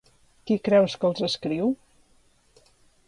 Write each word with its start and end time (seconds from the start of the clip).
Qui 0.51 0.55
creus 0.67 0.95
que 1.03 1.07
els 1.09 1.21
escriu? 1.29 1.69